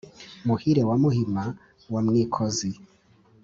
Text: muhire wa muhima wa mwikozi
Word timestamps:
muhire 0.45 0.81
wa 0.89 0.95
muhima 1.03 1.43
wa 1.93 2.01
mwikozi 2.05 2.71